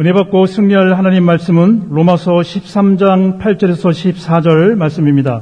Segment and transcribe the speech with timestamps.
[0.00, 5.40] 은혜 받고 승리할 하나님 말씀은 로마서 13장 8절에서 14절 말씀입니다.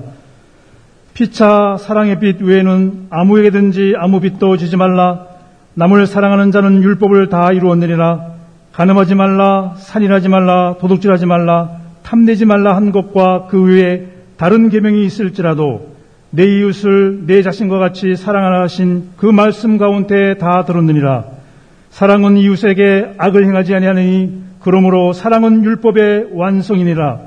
[1.12, 5.26] 피차 사랑의 빛 외에는 아무에게든지 아무 빛도 주지 말라.
[5.74, 8.28] 남을 사랑하는 자는 율법을 다 이루었느니라.
[8.72, 14.06] 가늠하지 말라, 살인하지 말라, 도둑질하지 말라, 탐내지 말라 한 것과 그 외에
[14.38, 15.96] 다른 계명이 있을지라도
[16.30, 21.24] 내 이웃을 내 자신과 같이 사랑하라 하신 그 말씀 가운데 다 들었느니라.
[21.90, 27.20] 사랑은 이웃에게 악을 행하지 아니하느니 그러므로 사랑은 율법의 완성이니라.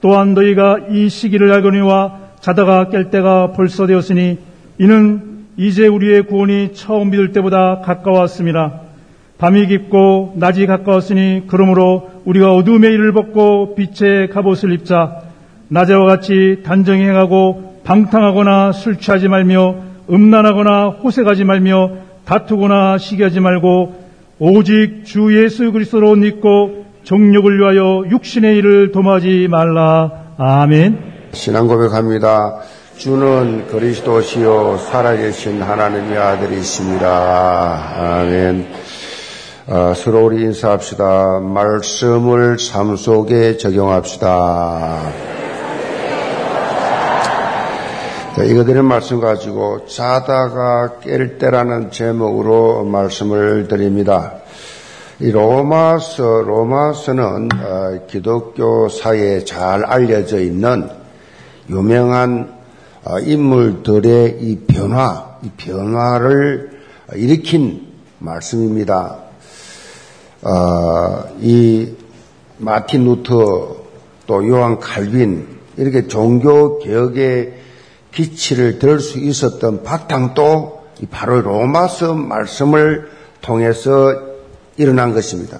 [0.00, 4.38] 또한 너희가 이 시기를 알거니와 자다가 깰 때가 벌써 되었으니
[4.78, 8.82] 이는 이제 우리의 구원이 처음 믿을 때보다 가까웠습니다.
[9.38, 15.22] 밤이 깊고 낮이 가까웠으니 그러므로 우리가 어둠의 일을 벗고 빛의 갑옷을 입자
[15.66, 19.74] 낮에와 같이 단정히 행하고 방탕하거나 술 취하지 말며
[20.08, 21.90] 음란하거나 호색하지 말며
[22.24, 24.04] 다투거나 시기하지 말고
[24.38, 30.10] 오직 주 예수 그리스도로 옷 입고 정욕을 위하여 육신의 일을 도마지 말라.
[30.38, 30.98] 아멘.
[31.32, 32.60] 신앙 고백합니다.
[32.96, 37.92] 주는 그리스도시요 살아계신 하나님의 아들이십니다.
[37.96, 38.66] 아멘.
[39.66, 41.40] 어, 서로 우리 인사합시다.
[41.40, 45.00] 말씀을 삶 속에 적용합시다.
[48.36, 54.34] 자, 이거 드린 말씀 가지고 자다가 깰 때라는 제목으로 말씀을 드립니다.
[55.20, 60.88] 이 로마서, 로마서는 어, 기독교사에 잘 알려져 있는
[61.70, 62.52] 유명한
[63.04, 66.80] 어, 인물들의 이 변화, 이 변화를
[67.14, 67.86] 일으킨
[68.18, 69.18] 말씀입니다.
[70.42, 71.92] 어, 이
[72.58, 73.76] 마틴 루터
[74.26, 77.54] 또 요한 칼빈 이렇게 종교 개혁의
[78.12, 83.10] 기치를 들 수 있었던 바탕도 바로 로마서 말씀을
[83.40, 84.33] 통해서
[84.76, 85.58] 일어난 것입니다.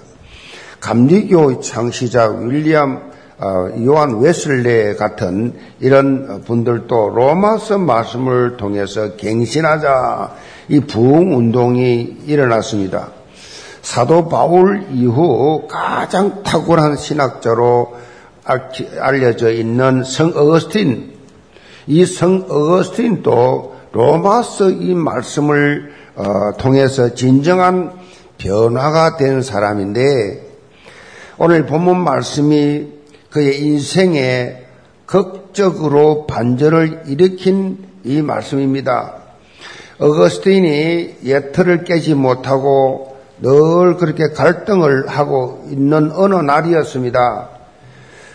[0.81, 10.35] 감리교 창시자 윌리엄 어, 요한 웨슬레 같은 이런 분들도 로마서 말씀을 통해서 갱신하자
[10.69, 13.09] 이 부흥 운동이 일어났습니다.
[13.83, 17.97] 사도 바울 이후 가장 탁월한 신학자로
[19.01, 21.13] 알려져 있는 성 어거스틴
[21.87, 27.93] 이 성 어거스틴도 로마서 이 말씀을 어, 통해서 진정한
[28.39, 30.43] 변화가 된 사람인데
[31.39, 32.89] 오늘 본문 말씀이
[33.31, 34.65] 그의 인생에
[35.07, 39.17] 극적으로 반전을 일으킨 이 말씀입니다.
[39.99, 47.51] 어거스틴이 예틀을 깨지 못하고 늘 그렇게 갈등을 하고 있는 어느 날이었습니다.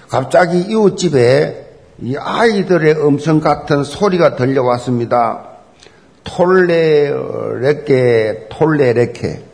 [0.10, 1.68] 갑자기 이웃집에
[2.02, 5.46] 이 아이들의 음성 같은 소리가 들려왔습니다.
[6.24, 7.88] 톨레레케,
[8.50, 9.49] 톨레레케.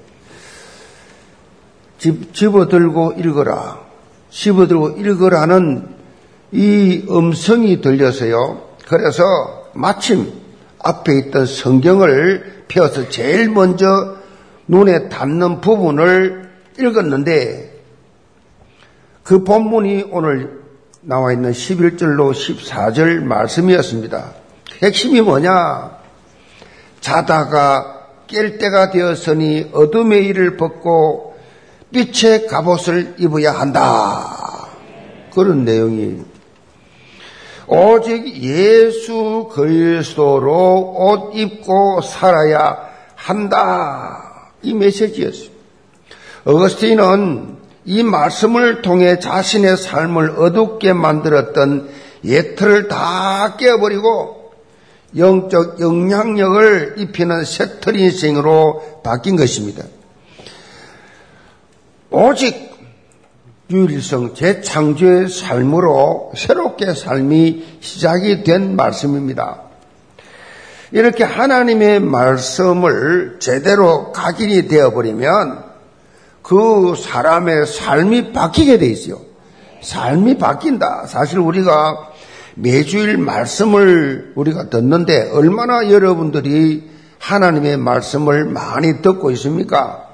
[1.98, 3.80] 집, 집어들고 읽어라.
[4.30, 5.88] 집어들고 읽어라는
[6.52, 8.62] 이 음성이 들려서요.
[8.88, 9.24] 그래서
[9.74, 10.32] 마침
[10.80, 14.16] 앞에 있던 성경을 펴서 제일 먼저
[14.68, 17.76] 눈에 닿는 부분을 읽었는데
[19.24, 20.62] 그 본문이 오늘
[21.02, 24.34] 나와 있는 11절로 14절 말씀이었습니다.
[24.84, 25.98] 핵심이 뭐냐?
[27.00, 31.35] 자다가 깰 때가 되었으니 어둠의 일을 벗고
[31.92, 34.68] 빛의 갑옷을 입어야 한다.
[35.34, 36.24] 그런 내용이
[37.68, 42.78] 오직 예수 그리스도로 옷 입고 살아야
[43.16, 44.52] 한다.
[44.62, 45.50] 이 메시지였어요.
[46.46, 51.90] 어거스틴은 이 말씀을 통해 자신의 삶을 어둡게 만들었던
[52.24, 54.52] 예틀을 다 깨어버리고
[55.18, 59.84] 영적 영향력을 입히는 새틀 인생으로 바뀐 것입니다.
[62.18, 62.72] 오직
[63.70, 69.64] 유일성 재창조의 삶으로 새롭게 삶이 시작이 된 말씀입니다.
[70.94, 75.66] 이렇게 하나님의 말씀을 제대로 각인이 되어버리면
[76.42, 79.20] 그 사람의 삶이 바뀌게 돼 있어요.
[79.82, 81.08] 삶이 바뀐다.
[81.08, 82.12] 사실 우리가
[82.54, 86.90] 매주일 말씀을 우리가 듣는데 얼마나 여러분들이
[87.20, 90.05] 하나님의 말씀을 많이 듣고 있습니까?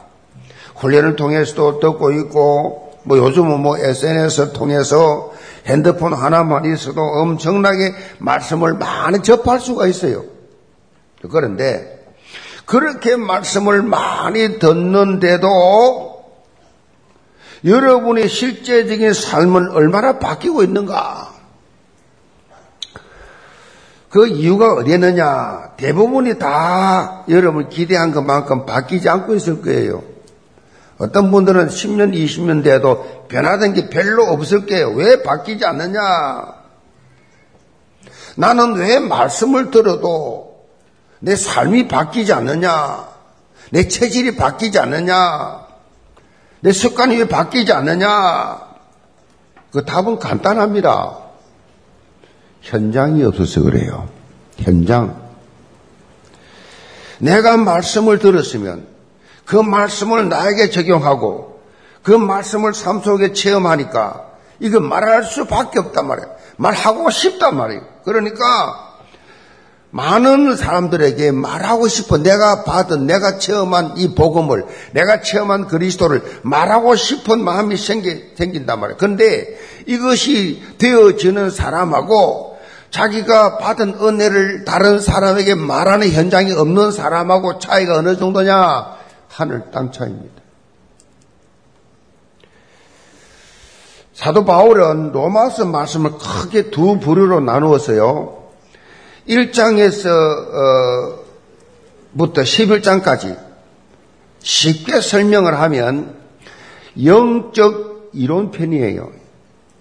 [0.82, 5.32] 훈련을 통해서도 듣고 있고, 뭐 요즘은 뭐 SNS 통해서
[5.66, 10.26] 핸드폰 하나만 있어도 엄청나게 말씀을 많이 접할 수가 있어요.
[11.30, 12.06] 그런데
[12.66, 16.26] 그렇게 말씀을 많이 듣는데도
[17.64, 21.32] 여러분의 실제적인 삶은 얼마나 바뀌고 있는가?
[24.10, 25.72] 그 이유가 어디 있느냐?
[25.78, 30.11] 대부분이 다 여러분 기대한 것만큼 바뀌지 않고 있을 거예요.
[31.02, 34.92] 어떤 분들은 10년, 20년 돼도 변화된 게 별로 없을 게요.
[34.92, 36.00] 왜 바뀌지 않느냐?
[38.36, 40.68] 나는 왜 말씀을 들어도
[41.20, 43.08] 내 삶이 바뀌지 않느냐?
[43.72, 45.66] 내 체질이 바뀌지 않느냐?
[46.60, 48.62] 내 습관이 왜 바뀌지 않느냐?
[49.72, 51.18] 그 답은 간단합니다.
[52.62, 54.08] 현장이 없어서 그래요.
[54.58, 55.20] 현장.
[57.18, 58.91] 내가 말씀을 들었으면
[59.52, 61.60] 그 말씀을 나에게 적용하고
[62.04, 64.28] 그 말씀을 삶 속에 체험하니까
[64.62, 66.30] 이거 말할 수밖에 없단 말이에요.
[66.56, 67.82] 말하고 싶단 말이에요.
[68.06, 68.96] 그러니까
[69.90, 74.64] 많은 사람들에게 말하고 싶어 내가 받은 내가 체험한 이 복음을
[74.94, 78.98] 내가 체험한 그리스도를 말하고 싶은 마음이 생기, 생긴단 말이에요.
[78.98, 82.58] 그런데 이것이 되어지는 사람하고
[82.90, 89.01] 자기가 받은 은혜를 다른 사람에게 말하는 현장이 없는 사람하고 차이가 어느 정도냐?
[89.32, 90.42] 하늘 땅 차이입니다.
[94.14, 98.50] 사도 바울은 로마서 말씀을 크게 두 부류로 나누었어요.
[99.28, 101.20] 1장에서 어,
[102.18, 103.40] 부터 11장까지
[104.40, 106.18] 쉽게 설명을 하면
[107.02, 109.10] 영적 이론편이에요.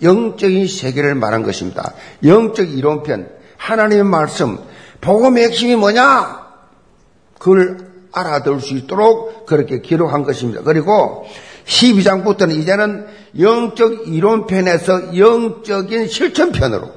[0.02, 1.92] 영적인 세계를 말한 것입니다.
[2.24, 4.58] 영적 이론편, 하나님의 말씀,
[5.00, 6.46] 복음의 핵심이 뭐냐?
[7.38, 10.62] 그걸 알아들 수 있도록 그렇게 기록한 것입니다.
[10.62, 11.26] 그리고
[11.66, 13.06] 12장부터는 이제는
[13.38, 16.90] 영적 이론편에서 영적인 실천편으로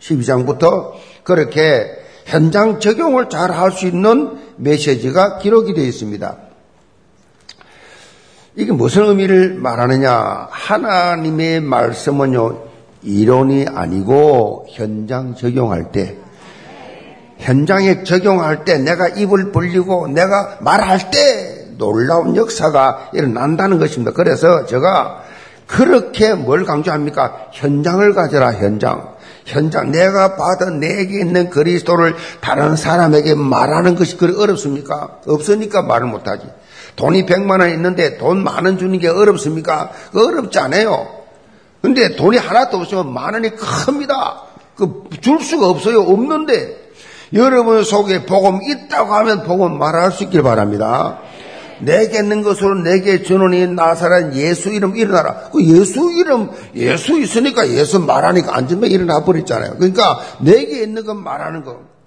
[0.00, 0.92] 12장부터
[1.24, 1.86] 그렇게
[2.24, 6.36] 현장 적용을 잘 할 수 있는 메시지가 기록이 되어 있습니다.
[8.56, 10.48] 이게 무슨 의미를 말하느냐?
[10.50, 12.64] 하나님의 말씀은요,
[13.02, 16.18] 이론이 아니고 현장 적용할 때,
[17.38, 24.12] 현장에 적용할 때 내가 입을 벌리고 내가 말할 때 놀라운 역사가 일어난다는 것입니다.
[24.12, 25.22] 그래서 제가
[25.66, 27.48] 그렇게 뭘 강조합니까?
[27.52, 29.16] 현장을 가져라, 현장.
[29.44, 35.18] 현장, 내가 받은 내게 있는 그리스도를 다른 사람에게 말하는 것이 그리 어렵습니까?
[35.26, 36.46] 없으니까 말을 못하지.
[36.96, 39.90] 돈이 100만 원 있는데 돈 만 원 주는 게 어렵습니까?
[40.14, 41.06] 어렵지 않아요.
[41.80, 44.42] 근데 돈이 하나도 없으면 만 원이 큽니다.
[44.76, 46.00] 그 줄 수가 없어요.
[46.02, 46.87] 없는데
[47.32, 51.20] 여러분 속에 복음 있다고 하면 복음 말할 수 있길 바랍니다.
[51.80, 55.48] 내게 있는 것으로 내게 주노니 나사란 예수 이름 일어나라.
[55.52, 59.74] 그 예수 이름 예수 있으니까 예수 말하니까 앉으면 일어나 버렸잖아요.
[59.76, 61.98] 그러니까 내게 있는 건 말하는 거.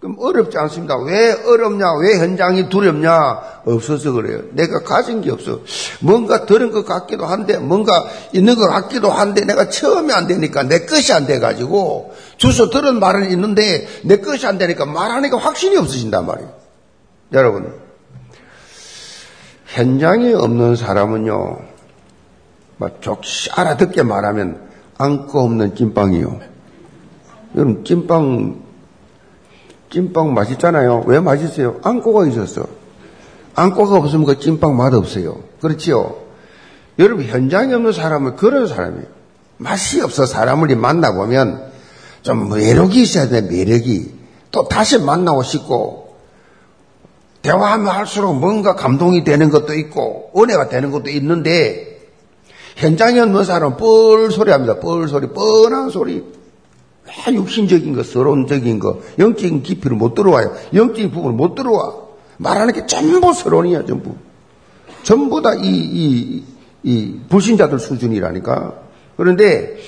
[0.00, 0.96] 그럼 어렵지 않습니다.
[0.96, 1.84] 왜 어렵냐?
[2.00, 3.62] 왜 현장이 두렵냐?
[3.64, 4.42] 없어서 그래요.
[4.52, 5.58] 내가 가진 게 없어.
[5.98, 10.86] 뭔가 들은 것 같기도 한데, 뭔가 있는 것 같기도 한데, 내가 처음이 안 되니까 내
[10.86, 16.52] 것이 안 돼가지고, 주소 들은 말은 있는데, 내 것이 안 되니까 말하니까 확신이 없어진단 말이에요.
[17.32, 17.74] 여러분,
[19.66, 21.58] 현장이 없는 사람은요,
[22.78, 26.40] 막 족시 알아듣게 말하면, 안고 없는 찐빵이요.
[27.56, 28.68] 여러분, 찐빵
[29.90, 31.04] 찐빵 맛있잖아요.
[31.06, 31.80] 왜 맛있어요?
[31.82, 32.66] 안고가 있었어.
[33.54, 35.40] 안고가 없으면 그 찐빵 맛 없어요.
[35.60, 36.16] 그렇지요?
[36.98, 39.06] 여러분 현장에 없는 사람은 그런 사람이에요.
[39.56, 41.67] 맛이 없어 사람을 만나보면
[42.22, 44.18] 좀 매력이 있어야 돼 매력이.
[44.50, 46.16] 또 다시 만나고 싶고
[47.42, 52.00] 대화하면 할수록 뭔가 감동이 되는 것도 있고 은혜가 되는 것도 있는데
[52.76, 54.78] 현장에 없는 사람은 뻘 소리 합니다.
[54.78, 56.24] 뻘 소리, 뻔한 소리.
[57.06, 60.54] 다 육신적인 거, 서론적인 거, 영적인 깊이를 못 들어와요.
[60.74, 61.94] 영적인 부분을 못 들어와.
[62.36, 64.14] 말하는 게 전부 서론이야, 전부.
[65.02, 66.44] 전부 다 이, 이,
[66.84, 68.74] 이 불신자들 수준이라니까.
[69.16, 69.78] 그런데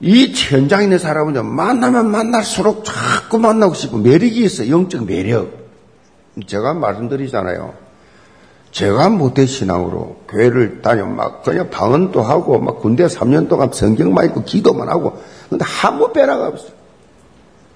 [0.00, 4.68] 이 현장에 있는 사람은 만나면 만날수록 자꾸 만나고 싶은 매력이 있어.
[4.68, 5.50] 영적 매력.
[6.46, 7.74] 제가 말씀드리잖아요.
[8.70, 14.44] 제가 못해 신앙으로 교회를 다녀 막 그냥 방언도 하고 막 군대 3년 동안 성경만 읽고
[14.44, 16.68] 기도만 하고 근데 아무 변화가 없어.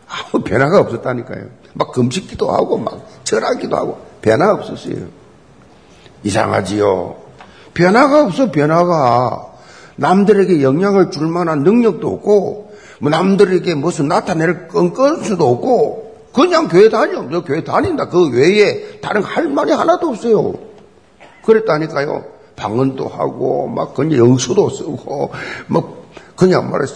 [0.07, 1.47] 아무 변화가 없었다니까요.
[1.73, 5.07] 막 금식기도 하고 막 절하기도 하고 변화가 없었어요.
[6.23, 7.17] 이상하지요.
[7.75, 9.52] 변화가 없어 변화가
[9.97, 17.29] 남들에게 영향을 줄 만한 능력도 없고 뭐 남들에게 무슨 나타낼 끈끈수도 없고 그냥 교회 다녀.
[17.31, 18.09] 저 교회 다닌다.
[18.09, 20.55] 그 외에 다른 할 말이 하나도 없어요.
[21.45, 22.25] 그랬다니까요.
[22.57, 25.33] 방언도 하고 막 그냥 영수도 쓰고
[25.67, 26.07] 뭐
[26.37, 26.87] 그냥 말해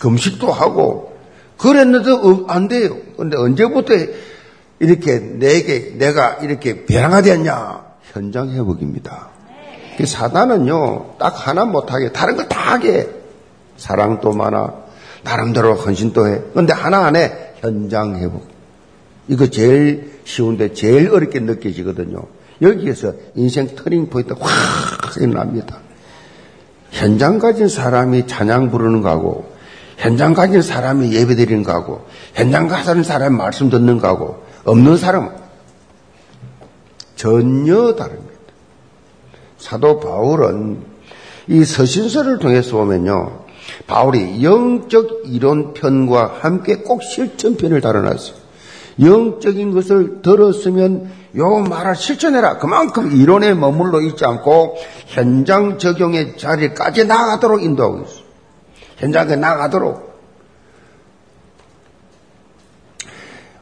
[0.00, 1.16] 금식도 하고
[1.56, 2.96] 그랬는데 어, 안 돼요.
[3.16, 3.94] 근데 언제부터
[4.78, 7.86] 이렇게 내게 내가 이렇게 변화되었냐?
[8.12, 9.35] 현장 회복입니다.
[9.96, 13.08] 그 사단은요 딱 하나 못하게 다른 걸다 하게
[13.76, 14.86] 사랑도 많아
[15.26, 16.40] 나름대로 헌신도 해.
[16.54, 18.46] 근데 하나 안에 현장 회복.
[19.28, 22.22] 이거 제일 쉬운데 제일 어렵게 느껴지거든요.
[22.62, 25.78] 여기에서 인생 터닝 포인트 확 일어납니다.
[26.90, 29.52] 현장 가진 사람이 찬양 부르는 거하고,
[29.98, 35.30] 현장 가진 사람이 예배 드리는 거하고, 현장 가진 사람이 말씀 듣는 거하고, 없는 사람은
[37.16, 38.25] 전혀 다릅니다.
[39.66, 40.80] 사도 바울은
[41.48, 43.46] 이 서신서를 통해서 보면요.
[43.88, 48.36] 바울이 영적 이론편과 함께 꼭 실천편을 다뤄놨어요.
[49.00, 52.58] 영적인 것을 들었으면 요 말을 실천해라.
[52.58, 58.24] 그만큼 이론에 머물러 있지 않고 현장 적용의 자리까지 나가도록 인도하고 있어요.
[58.98, 60.06] 현장에 나가도록.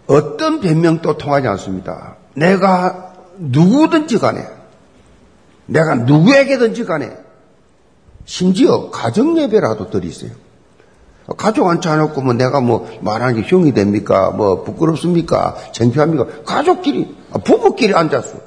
[0.07, 2.17] 어떤 변명도 통하지 않습니다.
[2.35, 4.47] 내가 누구든지 간에,
[5.66, 7.16] 내가 누구에게든지 간에,
[8.25, 10.33] 심지어 가정 예배라도 드리세요.
[11.38, 14.30] 가족 앉혀 안놓고 뭐 내가 뭐 말하는 게 흉이 됩니까?
[14.30, 15.56] 뭐 부끄럽습니까?
[15.73, 16.42] 창피합니까?
[16.44, 18.38] 가족끼리, 아, 부부끼리 앉았어.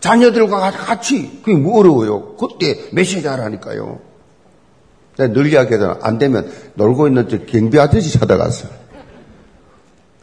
[0.00, 2.36] 자녀들과 같이, 그게 뭐 어려워요.
[2.36, 4.00] 그때 메시지 하라니까요.
[5.16, 5.98] 늘 이야기하잖아.
[6.02, 8.68] 안 되면 놀고 있는 저 경비 아저씨 찾아갔어.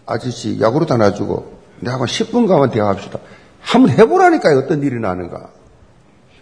[0.05, 3.19] 아저씨 야구로 하나 주고 내가 10분 가면 대화합시다.
[3.59, 4.59] 한번 해보라니까요.
[4.59, 5.49] 어떤 일이 나는가.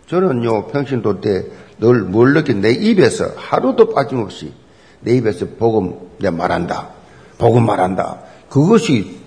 [0.08, 4.54] 저는요, 평신도 때 늘 뭘 느낀 내 입에서 하루도 빠짐없이
[5.02, 6.90] 내 입에서 복음 내 말한다.
[7.38, 8.20] 복음 말한다.
[8.50, 9.18] 그것이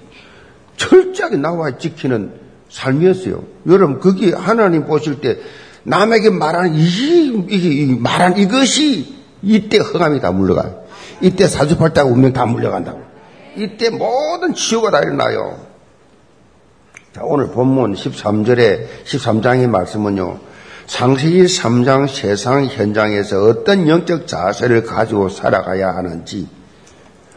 [0.77, 2.33] 철저하게 나와 지키는
[2.71, 3.45] 삶이었어요.
[3.67, 5.39] 여러분, 그게 하나님 보실 때
[5.83, 10.85] 남에게 말하는 이, 이, 말한 이것이 이때 허감이 다 물러가요.
[11.21, 13.03] 이때 사주팔자가 운명 다 물려간다고.
[13.57, 15.59] 이때 모든 치유가 다 일어나요.
[17.15, 20.39] 자, 오늘 본문 13절에 13장의 말씀은요.
[20.87, 26.49] 상세히 3장 세상 현장에서 어떤 영적 자세를 가지고 살아가야 하는지,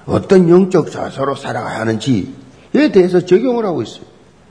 [0.06, 4.04] 어떤 영적 자세로 살아가야 하는지에 대해서 적용을 하고 있어요.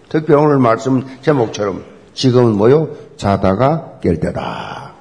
[0.08, 2.96] 특히 오늘 말씀 제목처럼 지금은 뭐요?
[3.16, 4.92] 자다가 깰 때다.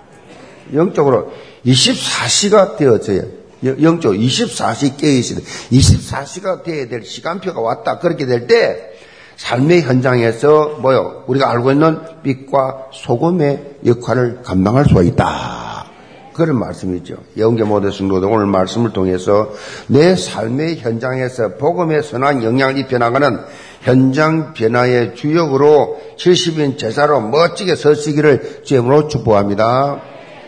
[0.74, 1.32] 영적으로
[1.66, 3.22] 24시가 되어져야
[3.64, 5.40] 영적 24시 깨어있어야
[5.72, 8.00] 24시가 되어야 될 시간표가 왔다.
[8.00, 8.97] 그렇게 될 때
[9.38, 11.24] 삶의 현장에서 뭐요?
[11.28, 15.86] 우리가 알고 있는 빛과 소금의 역할을 감당할 수가 있다.
[16.34, 17.18] 그런 말씀이죠.
[17.38, 19.50] 영계 모든 성도들 오늘 말씀을 통해서
[19.88, 23.40] 내 삶의 현장에서 복음의 선한 영향을 입혀나가는
[23.82, 30.02] 현장 변화의 주역으로 70인 제사로 멋지게 서시기를 주임으로 축복합니다.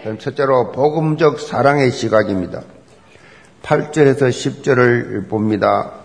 [0.03, 2.62] 그럼 첫째로 복음적 사랑의 시각입니다.
[3.63, 5.98] 8절에서 10절을 봅니다.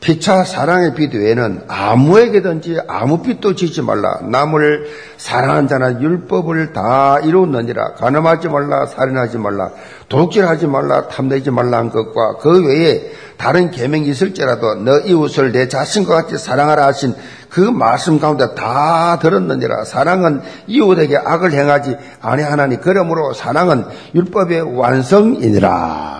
[0.00, 4.20] 피차 사랑의 빛 외에는 아무에게든지 아무 빛도 지지 말라.
[4.22, 4.86] 남을
[5.18, 7.94] 사랑한 자는 율법을 다 이루었느니라.
[7.94, 8.86] 가늠하지 말라.
[8.86, 9.70] 살인하지 말라.
[10.08, 11.08] 독질하지 말라.
[11.08, 16.86] 탐내지 말라 한 것과 그 외에 다른 계명이 있을지라도 너 이웃을 내 자신과 같이 사랑하라
[16.86, 17.14] 하신
[17.50, 19.84] 그 말씀 가운데 다 들었느니라.
[19.84, 26.19] 사랑은 이웃에게 악을 행하지 아니하나니 그러므로 사랑은 율법의 완성이니라.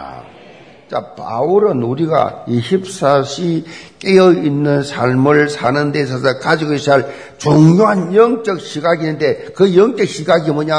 [0.90, 3.64] 자, 바울은 우리가 24시
[4.00, 10.08] 깨어 있는 삶을 사는 데 있어서 가지고 있어야 할 중요한 영적 시각이 있는데 그 영적
[10.08, 10.74] 시각이 뭐냐?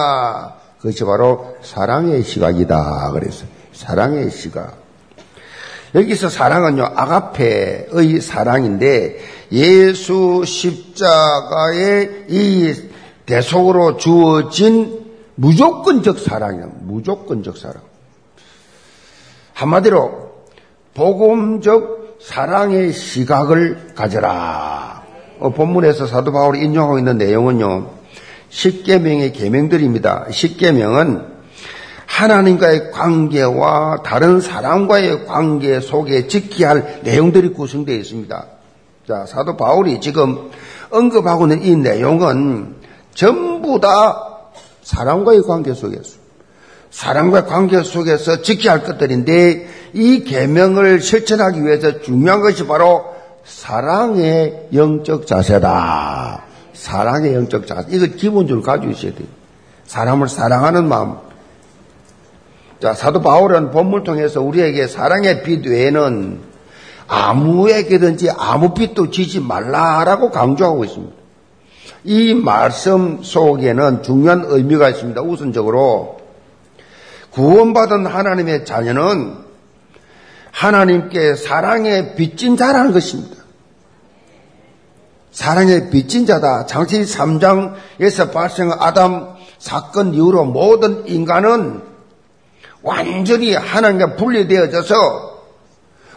[0.80, 3.12] 그것이 바로 사랑의 시각이다.
[3.14, 4.76] 그래서 사랑의 시각.
[5.96, 9.18] 여기서 사랑은요, 아가페의 사랑인데
[9.54, 12.74] 예수 십자가의 이
[13.26, 16.70] 대속으로 주어진 무조건적 사랑이에요.
[16.82, 17.91] 무조건적 사랑.
[19.54, 20.32] 한마디로
[20.94, 25.04] 복음적 사랑의 시각을 가져라.
[25.40, 27.90] 어, 본문에서 사도 바울이 인용하고 있는 내용은요.
[28.50, 30.28] 십계명의 계명들입니다.
[30.30, 31.32] 십계명은
[32.06, 38.46] 하나님과의 관계와 다른 사람과의 관계 속에 지켜야 할 내용들이 구성되어 있습니다.
[39.08, 40.52] 자, 사도 바울이 지금
[40.92, 42.76] 언급하고 있는 이 내용은
[43.16, 44.42] 전부 다
[44.84, 46.21] 사람과의 관계 속에서
[46.92, 53.06] 사람과 관계 속에서 지켜야 할 것들인데 이 계명을 실천하기 위해서 중요한 것이 바로
[53.46, 56.44] 사랑의 영적 자세다.
[56.74, 57.88] 사랑의 영적 자세.
[57.92, 59.28] 이거 기본적으로 가지고 있어야 돼요.
[59.86, 61.18] 사람을 사랑하는 마음.
[62.82, 66.40] 자, 사도 바울은 본물 통해서 우리에게 사랑의 빛 외에는
[67.08, 71.14] 아무에게든지 아무 빛도 지지 말라라고 강조하고 있습니다.
[72.04, 75.22] 이 말씀 속에는 중요한 의미가 있습니다.
[75.22, 76.21] 우선적으로
[77.32, 79.38] 구원받은 하나님의 자녀는
[80.52, 83.42] 하나님께 사랑에 빚진 자라는 것입니다.
[85.32, 86.66] 사랑에 빚진 자다.
[86.66, 91.82] 장치 3장에서 발생한 아담 사건 이후로 모든 인간은
[92.84, 95.32] 완전히 하나님과 분리되어져서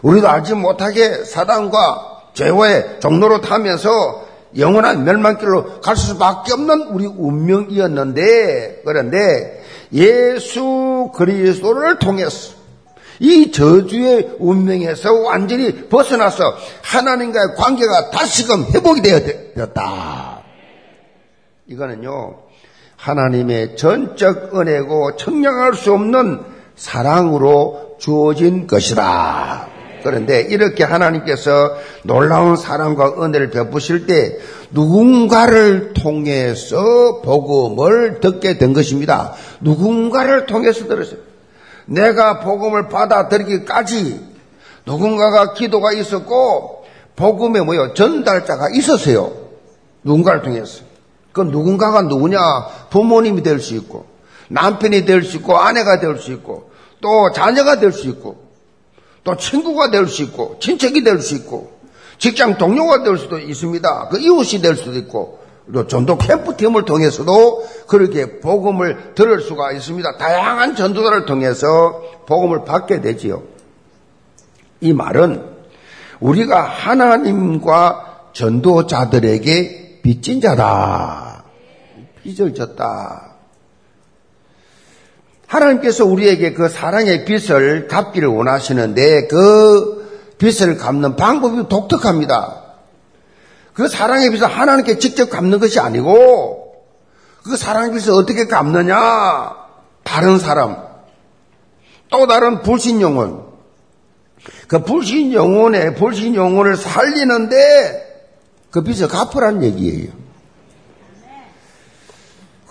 [0.02, 4.24] 우리도 알지 못하게 사단과 죄와의 종로로 타면서
[4.56, 12.54] 영원한 멸망길로 갈 수밖에 없는 우리 운명이었는데 그런데 예수 그리스도를 통해서
[13.20, 20.42] 이 저주의 운명에서 완전히 벗어나서 하나님과의 관계가 다시금 회복이 되었다.
[21.66, 22.38] 이거는요,
[22.96, 26.40] 하나님의 전적 은혜고 청량할 수 없는
[26.74, 29.73] 사랑으로 주어진 것이다.
[30.04, 34.38] 그런데 이렇게 하나님께서 놀라운 사랑과 은혜를 베푸실 때
[34.70, 39.32] 누군가를 통해서 복음을 듣게 된 것입니다.
[39.60, 41.18] 누군가를 통해서 들었어요.
[41.86, 44.20] 내가 복음을 받아들이기까지
[44.86, 46.84] 누군가가 기도가 있었고
[47.16, 49.32] 복음의 뭐요 전달자가 있었어요.
[50.02, 50.82] 누군가를 통해서.
[51.32, 52.38] 그 누군가가 누구냐?
[52.90, 54.06] 부모님이 될 수 있고
[54.48, 56.70] 남편이 될 수 있고 아내가 될 수 있고
[57.00, 58.43] 또 자녀가 될 수 있고
[59.24, 61.72] 또 친구가 될 수 있고 친척이 될 수 있고
[62.18, 64.08] 직장 동료가 될 수도 있습니다.
[64.08, 65.40] 그 이웃이 될 수도 있고
[65.72, 70.18] 또 전도 캠프팀을 통해서도 그렇게 복음을 들을 수가 있습니다.
[70.18, 73.42] 다양한 전도자를 통해서 복음을 받게 되지요.
[74.80, 75.42] 이 말은
[76.20, 81.44] 우리가 하나님과 전도자들에게 빚진 자다.
[82.22, 83.23] 빚을 졌다.
[85.54, 92.62] 하나님께서 우리에게 그 사랑의 빚을 갚기를 원하시는데 그 빚을 갚는 방법이 독특합니다.
[93.72, 96.74] 그 사랑의 빚을 하나님께 직접 갚는 것이 아니고
[97.44, 99.64] 그 사랑의 빚을 어떻게 갚느냐?
[100.02, 100.76] 다른 사람,
[102.10, 103.44] 또 다른 불신 영혼,
[104.68, 108.04] 그 불신 영혼의 불신 영혼을 살리는데
[108.70, 110.23] 그 빚을 갚으라는 얘기예요.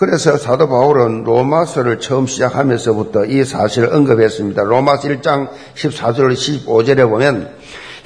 [0.06, 4.64] 그래서 사도 바울은 로마서를 처음 시작하면서부터 이 사실을 언급했습니다.
[4.64, 7.50] 로마서 1장 14절 15절에 보면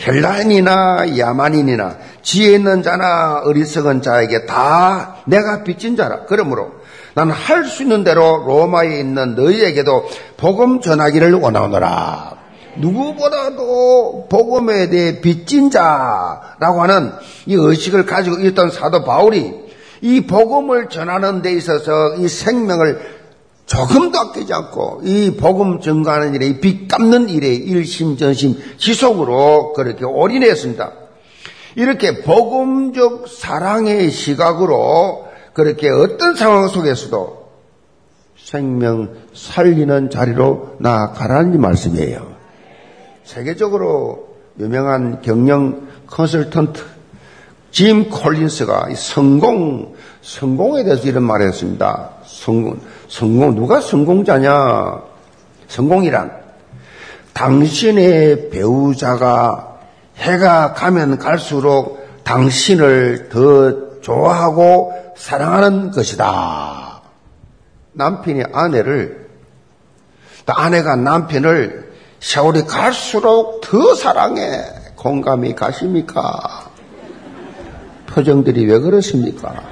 [0.05, 6.25] 헬라인이나 야만인이나 지혜 있는 자나 어리석은 자에게 다 내가 빚진 자라.
[6.27, 6.69] 그러므로
[7.15, 12.37] 나는 할 수 있는 대로 로마에 있는 너희에게도 복음 전하기를 원하노라.
[12.75, 17.11] 누구보다도 복음에 대해 빚진 자라고 하는
[17.47, 19.66] 이 의식을 가지고 있던 사도 바울이
[20.01, 23.17] 이 복음을 전하는 데 있어서 이 생명을
[23.65, 30.93] 조금도 아끼지 않고 이 복음 증가하는 일에 이빚 갚는 일에 일심전심 지속으로 그렇게 올인했습니다.
[31.75, 37.47] 이렇게 복음적 사랑의 시각으로 그렇게 어떤 상황 속에서도
[38.37, 42.35] 생명 살리는 자리로 나아가라는 말씀이에요.
[43.25, 44.29] 세계적으로
[44.59, 46.81] 유명한 경영 컨설턴트
[47.71, 52.09] 짐 콜린스가 성공, 성공에 대해서 이런 말을 했습니다.
[52.25, 55.01] 성공, 성공, 누가 성공자냐?
[55.67, 56.31] 성공이란
[57.33, 59.77] 당신의 배우자가
[60.17, 67.01] 해가 가면 갈수록 당신을 더 좋아하고 사랑하는 것이다.
[67.93, 69.27] 남편이 아내를,
[70.45, 74.63] 아내가 남편을 세월이 갈수록 더 사랑해.
[74.95, 76.66] 공감이 가십니까?
[78.17, 79.63] 표정들이 왜 그렇습니까?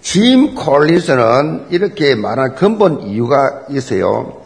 [0.00, 4.40] 짐 콜리스는 이렇게 말한 근본 이유가 있어요.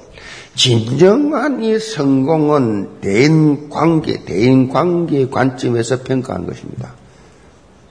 [0.56, 6.92] 진정한 이 성공은 대인 관계, 대인 관계 관점에서 평가한 것입니다.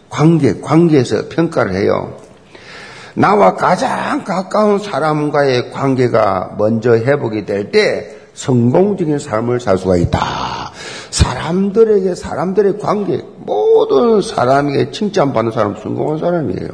[0.10, 2.18] 관계, 관계에서 평가를 해요.
[3.14, 10.72] 나와 가장 가까운 사람과의 관계가 먼저 회복이 될 때 성공적인 삶을 살 수가 있다.
[11.10, 16.70] 사람들에게 사람들의 관계 모든 사람에게 칭찬받는 사람 성공한 사람이에요.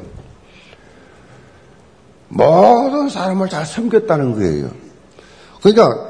[2.27, 4.69] 모든 사람을 잘 섬겼다는 거예요.
[5.63, 6.09] 그러니까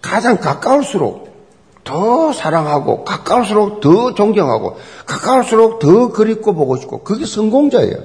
[0.00, 1.34] 가장 가까울수록
[1.82, 4.76] 더 사랑하고 가까울수록 더 존경하고
[5.06, 7.96] 가까울수록 더 그립고 보고 싶고 그게 성공자예요.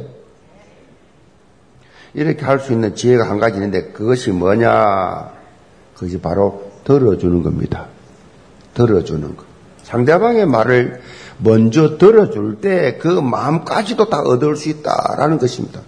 [2.15, 5.34] 이렇게 할 수 있는 지혜가 한 가지 있는데 그것이 뭐냐?
[5.93, 7.86] 그것이 바로 들어주는 겁니다.
[8.73, 9.45] 들어주는 것.
[9.84, 11.02] 상대방의 말을
[11.38, 15.82] 먼저 들어줄 때 그 마음까지도 다 얻을 수 있다라는 것입니다.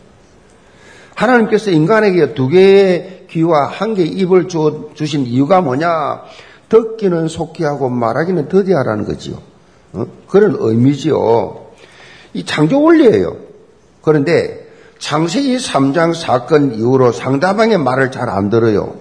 [1.16, 6.22] 하나님께서 인간에게 두 개의 귀와 한 개의 입을 주신 이유가 뭐냐?
[6.70, 9.40] 듣기는 속히 하고 말하기는 더디하라는 거지요.
[9.94, 10.06] 어?
[10.28, 11.66] 그런 의미지요.
[12.34, 13.38] 이 창조 원리예요.
[14.04, 14.68] 그런데
[15.00, 18.96] 창세기 3장 사건 이후로 상대방의 말을 잘 안 들어요.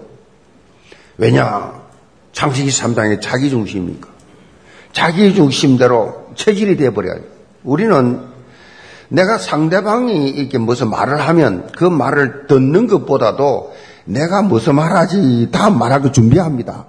[1.18, 1.79] 왜냐?
[2.32, 4.08] 창세기 3장에 자기 중심이니까.
[4.92, 7.20] 자기 중심대로 체질이 되어버려요.
[7.64, 8.28] 우리는
[9.08, 16.12] 내가 상대방이 이렇게 무슨 말을 하면 그 말을 듣는 것보다도 내가 무슨 말하지 다 말하고
[16.12, 16.86] 준비합니다.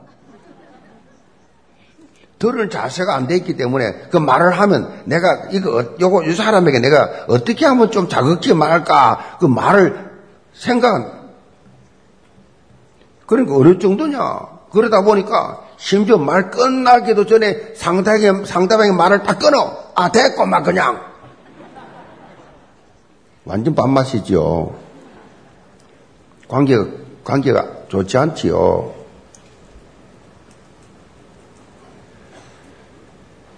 [2.42, 6.80] 들을 자세가 안 돼 있기 때문에 그 말을 하면 내가 이거 어, 요거 이 사람에게
[6.80, 10.10] 내가 어떻게 하면 좀 자극적이게 말할까 그 말을
[10.54, 11.30] 생각
[13.28, 20.12] 그러니까 어느 정도냐 그러다 보니까 심지어 말 끝나기도 전에 상대방의 상대방의 말을 다 끊어 아
[20.12, 21.02] 됐고 막 그냥
[23.44, 24.76] 완전 밥맛이지요
[26.48, 26.86] 관계가
[27.24, 28.94] 관계가 좋지 않지요.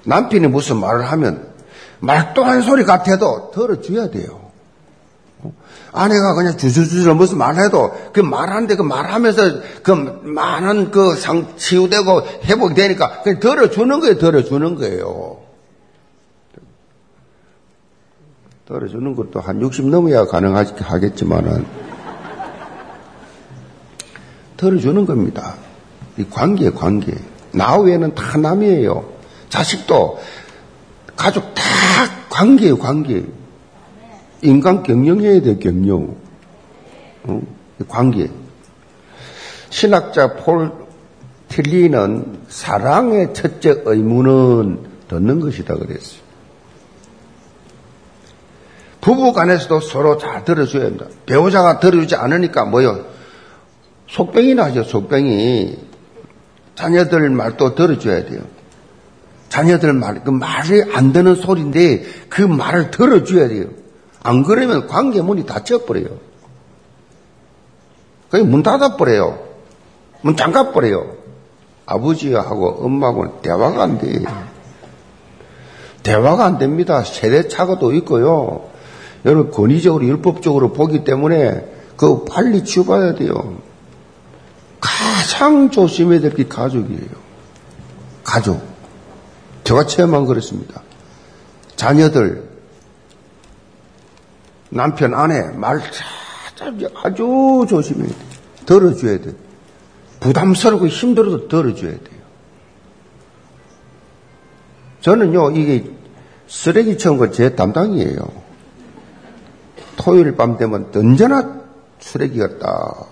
[0.06, 1.54] 남편이 무슨 말을 하면
[2.00, 4.43] 말도 한 소리 같아도 들어줘야 돼요.
[5.94, 9.42] 아내가 그냥 주주주주 무슨 말해도 그 말하는데 그 말하면서
[9.84, 9.92] 그
[10.24, 15.38] 많은 그 상, 치유되고 회복이 되니까 그냥 들어주는 거예요, 들어주는 거예요.
[18.66, 21.66] 들어주는 것도 한 60 넘어야 가능하겠지만은
[24.58, 25.56] 들어주는 겁니다.
[26.18, 27.14] 이 관계, 관계.
[27.52, 29.06] 나 외에는 다 남이에요.
[29.50, 30.20] 자식도,
[31.16, 31.64] 가족 다
[32.30, 33.26] 관계예요, 관계.
[34.44, 36.16] 인간 경영해야 돼, 경영.
[37.24, 37.42] 어?
[37.88, 38.30] 관계.
[39.70, 40.72] 신학자 폴
[41.48, 46.22] 틸리는 사랑의 첫째 의무는 듣는 것이다 그랬어요.
[49.02, 51.08] 부부 간에서도 서로 잘 들어줘야 합니다.
[51.26, 53.06] 배우자가 들어주지 않으니까 뭐요?
[54.10, 55.78] 속병이 나죠, 속병이.
[56.76, 58.42] 자녀들 말도 들어줘야 돼요.
[59.50, 63.66] 자녀들 말, 그 말이 안 되는 소리인데 그 말을 들어줘야 돼요.
[64.24, 66.18] 안 그러면 관계 문이 닫혀버려요.
[68.30, 69.40] 그냥 문 닫아버려요.
[70.22, 71.18] 문 잠가버려요.
[71.86, 74.24] 아버지하고 엄마하고는 대화가 안 돼.
[76.02, 77.04] 대화가 안 됩니다.
[77.04, 78.70] 세대 차가도 있고요.
[79.26, 81.66] 여러분 권위적으로 율법적으로 보기 때문에
[81.98, 83.58] 그 빨리 치워봐야 돼요.
[84.80, 87.24] 가장 조심해야 될 게 가족이에요.
[88.24, 88.62] 가족.
[89.64, 90.82] 제가 체험한 그렇습니다.
[91.76, 92.50] 자녀들,
[94.74, 95.82] 남편, 아내, 말
[97.04, 98.16] 아주 조심해야 돼.
[98.66, 99.34] 들어줘야 돼.
[100.20, 102.24] 부담스럽고 힘들어도 들어줘야 돼요.
[105.02, 105.92] 저는요, 이게
[106.48, 108.18] 쓰레기 채운 거제 담당이에요.
[109.98, 111.62] 토요일 밤 되면 언제나
[112.00, 113.12] 쓰레기가 딱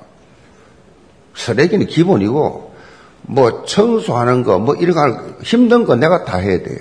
[1.36, 2.74] 쓰레기는 기본이고,
[3.24, 6.80] 뭐 청소하는 거, 뭐 이런 거 힘든 거 내가 다 해야 돼요.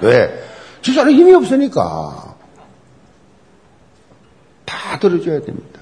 [0.00, 0.39] 왜?
[0.82, 2.36] 지사는 힘이 없으니까.
[4.64, 5.80] 다 들어줘야 됩니다.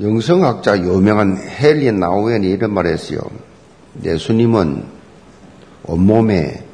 [0.00, 3.20] 영성학자 유명한 헬리 나우엔이 이런 말을 했어요.
[4.02, 4.84] 예수님은
[5.84, 6.64] 온몸에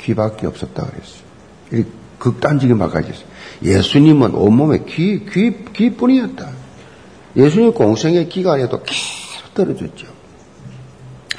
[0.00, 1.90] 귀밖에 없었다 그랬어요.
[2.18, 3.26] 극단적인 말까지 했어요.
[3.62, 6.50] 예수님은 온몸에 귀, 귀, 귀뿐이었다.
[7.36, 10.06] 예수님 공생의 기간에도 계속 들어줬죠.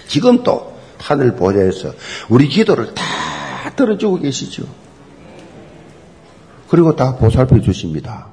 [0.07, 0.70] 지금 또
[1.01, 1.93] 하늘 보좌에서
[2.29, 3.03] 우리 기도를 다
[3.75, 4.63] 들어주고 계시죠.
[6.69, 8.27] 그리고 다 보살펴 주십니다.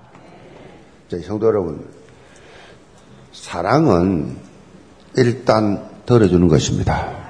[1.11, 1.87] 자, 성도 여러분,
[3.33, 4.37] 사랑은
[5.16, 7.28] 일단 들어주는 것입니다.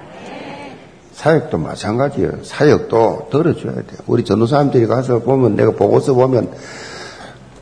[1.12, 2.44] 사역도 마찬가지예요.
[2.44, 3.98] 사역도 들어줘야 돼요.
[4.06, 6.52] 우리 전도사님들이 가서 보면 내가 보고서 보면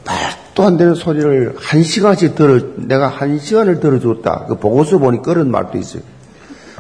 [0.05, 4.47] 말도 안 되는 소리를 한 시간씩 들어 내가 한 시간을 들어줬다.
[4.49, 6.03] 그 보고서 보니 그런 말도 있어요.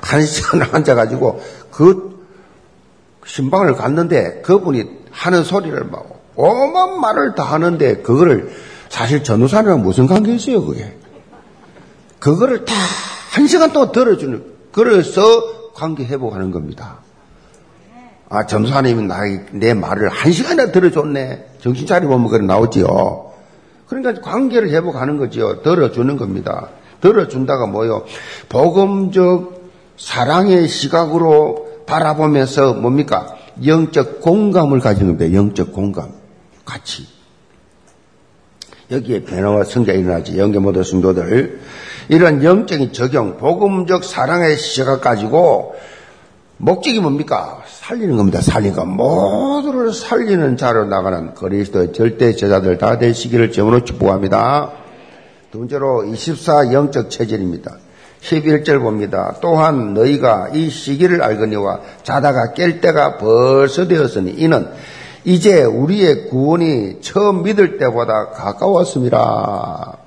[0.06, 2.16] 한 시간을 앉아가지고 그
[3.24, 8.52] 신방을 갔는데 그분이 하는 소리를 막 오만 말을 다 하는데 그거를
[8.88, 10.96] 사실 전도사님랑 무슨 관계 있어요 그게?
[12.18, 12.74] 그거를 다
[13.36, 17.00] 한 시간 동안 들어주는 그래서 관계 회복하는 겁니다.
[18.30, 19.18] 아, 전사님이 나,
[19.52, 21.58] 내 말을 한 시간이나 들어줬네.
[21.60, 23.32] 정신 차려보면 그래 나오지요.
[23.88, 25.60] 그러니까 관계를 회복하는 거지요.
[25.60, 26.70] 들어주는 겁니다.
[27.02, 28.06] 들어준다가 뭐요?
[28.48, 29.65] 복음적
[29.96, 33.36] 사랑의 시각으로 바라보면서 뭡니까?
[33.64, 35.32] 영적 공감을 가진 겁니다.
[35.32, 36.12] 영적 공감.
[36.64, 37.06] 같이.
[38.90, 40.38] 여기에 변화와 성장이 일어나지.
[40.38, 41.60] 영계 모든 성도들.
[42.08, 45.74] 이런 영적인 적용, 복음적 사랑의 시각 가지고
[46.58, 47.62] 목적이 뭡니까?
[47.66, 48.40] 살리는 겁니다.
[48.40, 54.72] 살리니까 모두를 살리는 자로 나가는 그리스도의 절대 제자들 다 되시기를 제으로 축복합니다.
[55.50, 57.76] 두 번째로 24 영적 체질입니다.
[58.26, 59.36] 11절 봅니다.
[59.40, 64.68] 또한 너희가 이 시기를 알거니와 자다가 깰 때가 벌써 되었으니 이는
[65.24, 69.98] 이제 우리의 구원이 처음 믿을 때보다 가까웠습니다.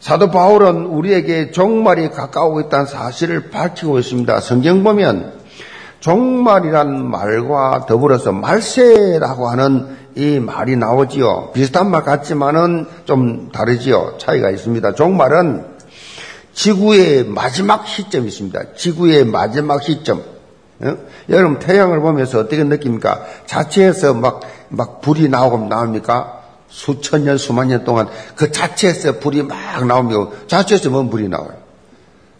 [0.00, 4.40] 사도 바울은 우리에게 종말이 가까우고 있다는 사실을 밝히고 있습니다.
[4.40, 5.32] 성경 보면
[5.98, 11.50] 종말이란 말과 더불어서 말세라고 하는 이 말이 나오지요.
[11.52, 14.14] 비슷한 말 같지만은 좀 다르지요.
[14.18, 14.94] 차이가 있습니다.
[14.94, 15.75] 종말은
[16.56, 18.72] 지구의 마지막 시점이 있습니다.
[18.76, 20.24] 지구의 마지막 시점.
[20.80, 20.96] 어?
[21.28, 23.24] 여러분 태양을 보면서 어떻게 느낍니까?
[23.44, 24.40] 자체에서 막,
[24.70, 26.42] 막 불이 나오고 나옵니까?
[26.68, 31.52] 수천 년, 수만 년 동안 그 자체에서 불이 막 나오며 자체에서 뭔 불이 나와요?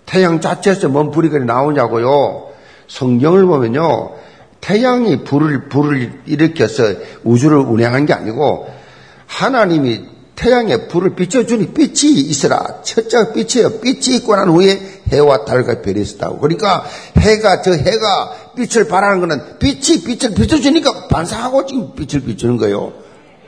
[0.07, 2.49] 태양 자체에서 뭔 불이 그리 나오냐고요?
[2.89, 4.15] 성경을 보면요.
[4.63, 6.85] 태양이 불을, 불을 일으켜서
[7.23, 8.73] 우주를 운행한 게 아니고
[9.27, 12.83] 하나님이 태양에 불을 비춰주니 빛이 있으라.
[12.83, 13.81] 첫째가 빛이에요.
[13.81, 16.39] 빛이 있고 난 후에 해와 달과 별이 있었다고.
[16.41, 16.85] 그러니까
[17.17, 22.93] 해가, 저 해가 빛을 발하는 거는 빛이 빛을 비춰주니까 반사하고 지금 빛을 비추는 거예요.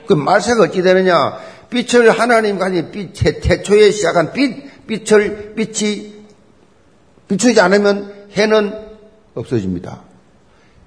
[0.07, 1.37] 그 말세가 어찌 되느냐.
[1.69, 6.13] 빛을 하나님 가진 빛, 태초에 시작한 빛, 빛을, 빛이
[7.27, 8.73] 비추지 않으면 해는
[9.35, 10.01] 없어집니다.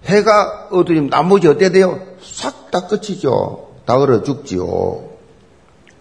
[0.06, 2.00] 해가 어두우면 나머지 어떻게 돼요?
[2.20, 3.68] 싹 다 끝이죠.
[3.84, 5.11] 다 얼어 죽지요.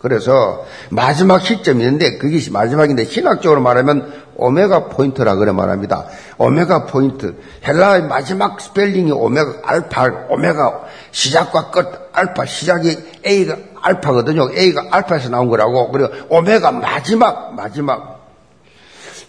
[0.01, 6.07] 그래서 마지막 시점이 있는데 그게 마지막인데 신학적으로 말하면 오메가 포인트라 그래 말합니다.
[6.39, 7.35] 오메가 포인트.
[7.63, 14.49] 헬라의 마지막 스펠링이 오메가 알파, 오메가 시작과 끝 알파 시작이 A가 알파거든요.
[14.57, 15.91] A가 알파에서 나온 거라고.
[15.91, 18.27] 그리고 오메가 마지막 마지막.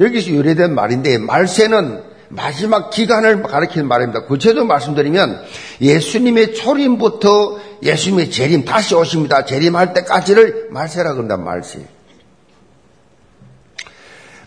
[0.01, 4.25] 여기서 유래된 말인데 말세는 마지막 기간을 가리키는 말입니다.
[4.25, 5.43] 구체적으로 말씀드리면
[5.81, 9.45] 예수님의 초림부터 예수님의 재림 다시 오십니다.
[9.45, 11.87] 재림할 때까지를 말세라 그런다 말세.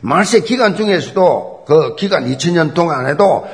[0.01, 3.47] 말세 기간 중에서도 그 기간 2000년 동안에도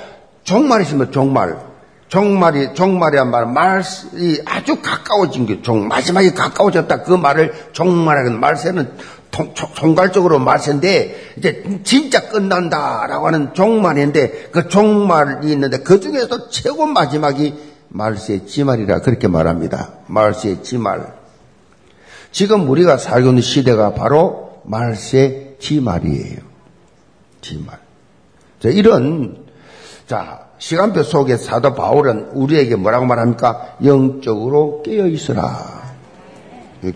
[0.43, 1.70] 종말 있으면 종말.
[2.12, 8.97] 종말이 종말이란 말 말이 아주 가까워진 게 종, 마지막에 가까워졌다 그 말을 종말이라는 말세는
[9.32, 17.56] 통, 총괄적으로 말세인데 이제 진짜 끝난다라고 하는 종말인데 그 종말이 있는데 그 중에서 최고 마지막이
[17.88, 19.91] 말세의 지말이라 그렇게 말합니다.
[20.08, 21.13] 말세의 지말.
[22.34, 26.39] 지금 우리가 살고 있는 시대가 바로 말세 지말이에요.
[27.39, 27.80] 지말.
[28.60, 29.45] 자, 이런
[30.08, 33.78] 자 시간표 속에 사도 바울은 우리에게 뭐라고 말합니까?
[33.84, 35.58] 영적으로 깨어 있어라.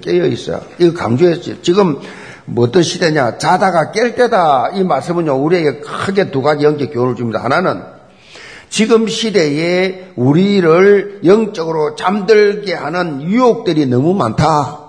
[0.01, 0.62] 깨어 있어.
[0.78, 1.63] 이거 강조했죠.
[1.63, 1.99] 지금
[2.45, 3.39] 뭐 어떤 시대냐?
[3.39, 4.69] 자다가 깰 때다.
[4.75, 7.43] 이 말씀은요, 우리에게 크게 두 가지 영적 교훈을 줍니다.
[7.43, 7.82] 하나는
[8.69, 14.84] 지금 시대에 우리를 영적으로 잠들게 하는 유혹들이 너무 많다.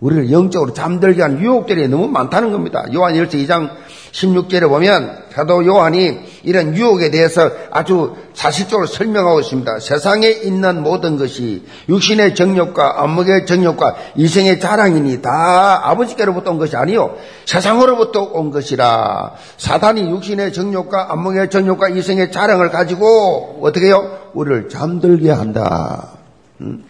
[0.00, 2.84] 우리를 영적으로 잠들게 하는 유혹들이 너무 많다는 겁니다.
[2.94, 3.70] 요한 1서 2장
[4.12, 9.80] 16절에 보면 사도 요한이 이런 유혹에 대해서 아주 사실적으로 설명하고 있습니다.
[9.80, 17.16] 세상에 있는 모든 것이 육신의 정욕과 안목의 정욕과 이생의 자랑이니 다 아버지께로부터 온 것이 아니요
[17.44, 24.18] 세상으로부터 온 것이라 사단이 육신의 정욕과 안목의 정욕과 이생의 자랑을 가지고 어떻게 해요?
[24.34, 26.12] 우리를 잠들게 한다.
[26.60, 26.84] 음?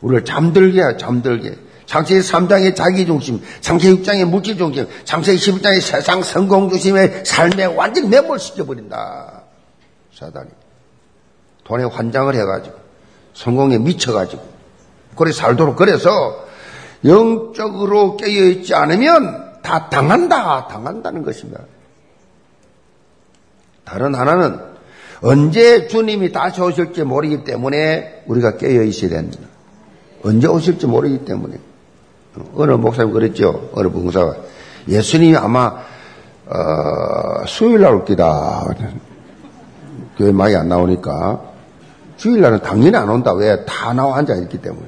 [0.00, 1.63] 우리를 잠들게 잠들게
[1.94, 8.08] 창세기 3장의 자기 중심, 창세기 6장의 물질 중심, 창세기 11장의 세상 성공 중심의 삶에 완전히
[8.08, 9.42] 매몰시켜버린다.
[10.12, 10.48] 사단이.
[11.62, 12.74] 돈에 환장을 해가지고,
[13.34, 14.42] 성공에 미쳐가지고,
[15.14, 16.44] 그래 살도록 그래서
[17.04, 21.60] 영적으로 깨어있지 않으면 다 당한다, 당한다는 것입니다.
[23.84, 24.58] 다른 하나는
[25.20, 29.46] 언제 주님이 다시 오실지 모르기 때문에 우리가 깨어 있어야 됩니다.
[30.24, 31.73] 언제 오실지 모르기 때문에.
[32.54, 33.70] 어느 목사님 그랬죠.
[33.72, 34.34] 어느 봉사가.
[34.88, 35.72] 예수님이 아마,
[36.46, 38.64] 어, 수요일 날 올 기다.
[40.18, 41.40] 교회 많이 안 나오니까.
[42.16, 43.32] 주일 날은 당연히 안 온다.
[43.34, 43.64] 왜?
[43.64, 44.86] 다 나와 앉아있기 때문에.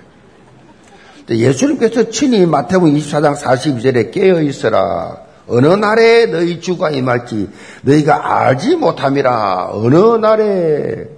[1.28, 5.16] 예수님께서 친히 마태복음 24장 42절에 깨어 있어라.
[5.48, 7.50] 어느 날에 너희 주가 임할지
[7.82, 9.70] 너희가 알지 못함이라.
[9.72, 11.08] 어느 날에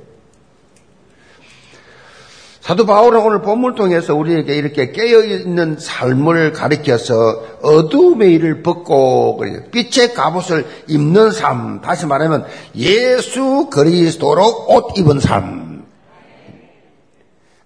[2.69, 7.15] 사도 바울은 오늘 본문을 통해서 우리에게 이렇게 깨어있는 삶을 가리켜서
[7.63, 12.45] 어두움의 일을 벗고 빛의 갑옷을 입는 삶, 다시 말하면
[12.77, 15.87] 예수 그리스도로 옷 입은 삶.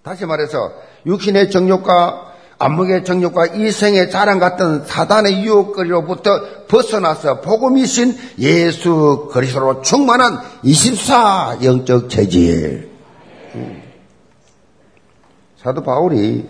[0.04, 0.70] 다시 말해서
[1.04, 11.56] 육신의 정욕과 안목의 정욕과 이생의 자랑 같은 사단의 유혹거리로부터 벗어나서 복음이신 예수 그리스도로 충만한 24
[11.64, 12.92] 영적 체질.
[15.62, 16.44] 사도 바울이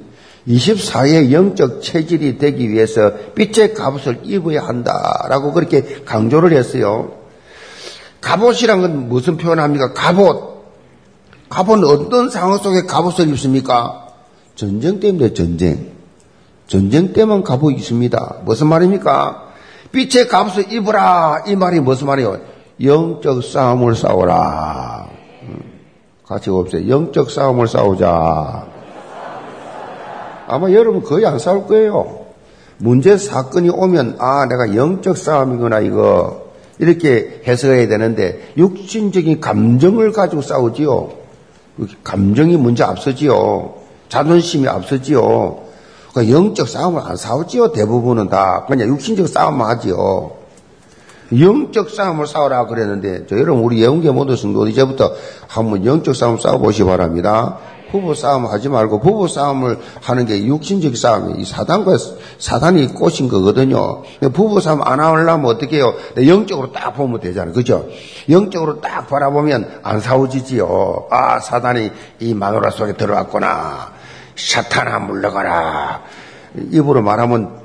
[0.48, 7.12] 24의 영적 체질이 되기 위해서 빛의 갑옷을 입어야 한다라고 그렇게 강조를 했어요.
[8.20, 9.92] 갑옷이란 건 무슨 표현합니까?
[9.92, 10.52] 갑옷.
[11.48, 14.08] 갑옷은 어떤 상황 속에 갑옷을 입습니까?
[14.54, 15.92] 전쟁 때문에 전쟁.
[16.66, 18.36] 전쟁 때만 갑옷이 있습니다.
[18.44, 19.52] 무슨 말입니까?
[19.92, 21.44] 빛의 갑옷을 입으라.
[21.46, 22.40] 이 말이 무슨 말이에요?
[22.82, 25.08] 영적 싸움을 싸워라.
[25.42, 25.60] 음,
[26.26, 26.88] 같이 봅시다.
[26.88, 28.71] 영적 싸움을 싸우자.
[30.46, 32.26] 아마 여러분 거의 안 싸울 거예요.
[32.78, 36.46] 문제 사건이 오면 아 내가 영적 싸움이구나 이거
[36.78, 41.10] 이렇게 해석해야 되는데 육신적인 감정을 가지고 싸우지요.
[42.02, 43.74] 감정이 문제 앞서지요.
[44.08, 45.60] 자존심이 앞서지요.
[46.12, 47.72] 그러니까 영적 싸움을 안 싸우지요.
[47.72, 50.32] 대부분은 다 그냥 육신적 싸움만 하지요.
[51.38, 55.12] 영적 싸움을 싸우라 그랬는데 저 여러분 우리 영계 모든 성도 이제부터
[55.46, 57.58] 한번 영적 싸움 싸워보시 기 바랍니다.
[57.92, 61.98] 부부 싸움 하지 말고 부부 싸움을 하는 게 육신적 싸움이 이 사단과
[62.38, 64.02] 사단이 꼬신 거거든요.
[64.32, 65.94] 부부 싸움 안 하려면 어떻게 해요?
[66.16, 67.52] 영적으로 딱 보면 되잖아요.
[67.52, 67.86] 그죠?
[68.30, 71.08] 영적으로 딱 바라보면 안 싸우지지요.
[71.10, 73.92] 아, 사단이 이 마누라 속에 들어왔구나.
[74.36, 76.02] 사탄아 물러가라.
[76.70, 77.60] 입으로 말하면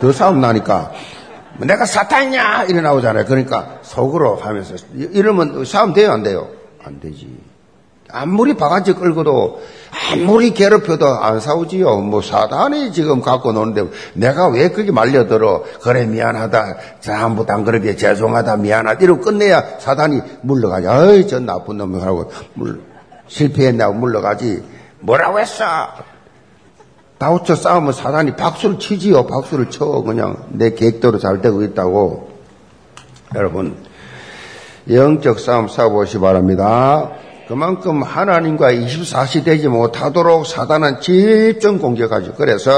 [0.00, 0.92] 더 싸움 나니까
[1.58, 3.26] 내가 사탄이냐 이래 나오잖아요.
[3.26, 6.48] 그러니까 속으로 하면서 이러면 싸움 돼요 안 돼요?
[6.82, 7.55] 안 되지.
[8.16, 9.60] 아무리 바가지 끌고도
[10.12, 11.98] 아무리 괴롭혀도 안 싸우지요.
[11.98, 15.64] 뭐 사단이 지금 갖고 노는데 내가 왜 그게 말려들어?
[15.82, 16.76] 그래 미안하다.
[17.08, 19.00] 안 그러게 죄송하다 미안하다.
[19.00, 20.86] 이러고 끝내야 사단이 물러가지.
[20.86, 22.80] 어이 저 나쁜 놈이 하고 물
[23.26, 24.64] 실패했나고 물러가지.
[25.00, 25.64] 뭐라고 했어?
[27.18, 29.26] 다우쳐 싸우면 사단이 박수를 치지요.
[29.26, 32.30] 박수를 쳐 그냥 내 계획대로 잘 되고 있다고.
[33.34, 33.76] 여러분
[34.88, 37.10] 영적 싸움 싸워보시 기 바랍니다.
[37.48, 42.34] 그만큼 하나님과 24시 되지 못하도록 사단은 집중 공격하죠.
[42.34, 42.72] 그래서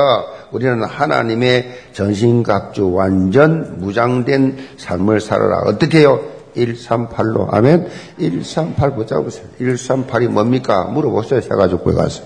[0.50, 5.62] 우리는 하나님의 전신갑주 완전 무장된 삶을 살아라.
[5.66, 6.20] 어떻게 해요?
[6.54, 7.52] 138로.
[7.52, 7.88] 아멘?
[8.18, 9.46] 138 붙잡으세요.
[9.58, 10.84] 138이 뭡니까?
[10.84, 11.40] 물어보세요.
[11.40, 12.24] 해가지고 가서.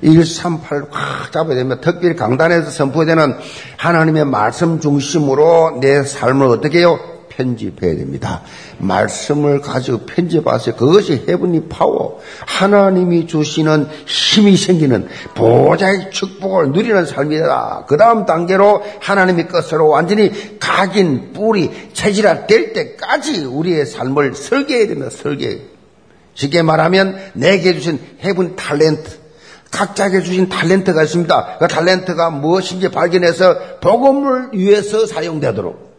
[0.00, 3.34] 138 확 잡아야 되면 특별히 강단에서 선포되는
[3.76, 7.15] 하나님의 말씀 중심으로 내 삶을 어떻게 해요?
[7.36, 8.42] 편집해야 됩니다.
[8.78, 10.76] 말씀을 가지고 편집하세요.
[10.76, 12.20] 그것이 해븐리 파워.
[12.46, 17.84] 하나님이 주시는 힘이 생기는 보좌의 축복을 누리는 삶이다.
[17.88, 25.10] 그 다음 단계로 하나님의 것으로 완전히 각인, 뿌리, 체질화 될 때까지 우리의 삶을 설계해야 됩니다.
[25.10, 25.60] 설계.
[26.34, 29.26] 쉽게 말하면 내게 주신 해븐 탤런트.
[29.70, 31.56] 각자에게 주신 탤런트가 있습니다.
[31.58, 35.95] 그 탤런트가 무엇인지 발견해서 복음을 위해서 사용되도록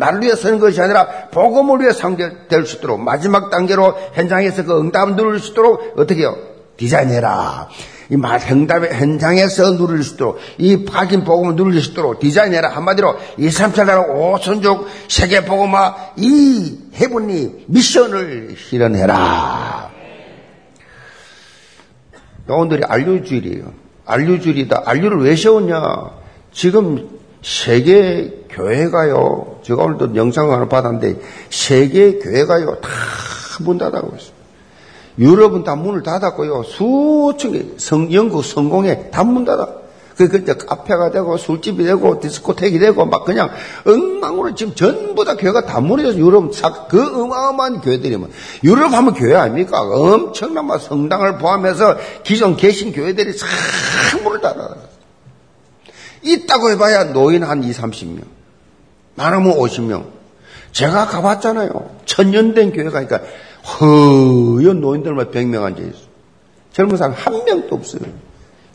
[0.00, 5.14] 나를 위해 서는 것이 아니라 복음을 위해 상대될 수 있도록 마지막 단계로 현장에서 그 응답을
[5.14, 6.36] 누릴 수 있도록 어떻게 해요?
[6.78, 7.68] 디자인해라.
[8.08, 12.70] 이 응답의 현장에서 누릴 수 있도록 이 박인 복음을 누릴 수 있도록 디자인해라.
[12.70, 19.90] 한마디로 이 3차 나라 오선족 세계 복음화 이 해분이 미션을 실현해라.
[22.48, 23.72] 오늘이 안류주일이에요.
[24.06, 24.82] 안류주일이다.
[24.86, 26.10] 안류를 왜 세웠냐?
[26.52, 29.60] 지금 세계 교회가요.
[29.62, 32.78] 제가 오늘도 영상을 하나 받았는데 세계 교회가요.
[32.80, 32.88] 다
[33.62, 34.32] 문 닫아고 있어요.
[35.18, 36.62] 유럽은 다 문을 닫았고요.
[36.62, 39.68] 수천 개 성, 영국 성공에 다 문 닫아.
[40.16, 43.50] 그, 그, 카페가 되고, 술집이 되고, 디스코텍이 되고, 막 그냥
[43.86, 46.50] 엉망으로 지금 전부 다 교회가 다 무너져서 유럽,
[46.88, 48.30] 그 어마어마한 교회들이면,
[48.64, 49.80] 유럽 하면 교회 아닙니까?
[49.80, 53.46] 엄청난 막 성당을 포함해서 기존 계신 교회들이 싹
[54.22, 54.89] 문을 닫아.
[56.22, 58.24] 있다고 해봐야 노인 한 2, 30명.
[59.14, 60.06] 많으면 50명.
[60.72, 61.96] 제가 가봤잖아요.
[62.04, 63.20] 천년된 교회 가 니까
[63.80, 66.10] 허연 노인들만 100명 앉아있어.
[66.72, 68.02] 젊은 사람 한 명도 없어요.